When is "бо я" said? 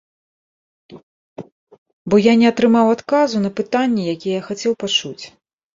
2.13-2.33